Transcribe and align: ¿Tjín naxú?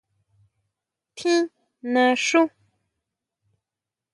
¿Tjín 1.15 1.43
naxú? 1.93 2.41